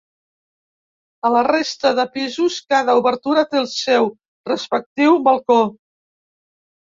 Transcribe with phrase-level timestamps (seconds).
[1.27, 4.09] A la resta de pisos, cada obertura té el seu
[4.53, 5.59] respectiu balcó.